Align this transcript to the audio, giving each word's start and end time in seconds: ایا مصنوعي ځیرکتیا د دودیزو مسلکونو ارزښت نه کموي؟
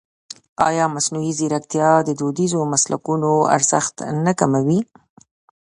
ایا 0.67 0.85
مصنوعي 0.95 1.31
ځیرکتیا 1.39 1.89
د 2.07 2.09
دودیزو 2.19 2.61
مسلکونو 2.73 3.31
ارزښت 3.55 3.95
نه 4.25 4.31
کموي؟ 4.39 4.79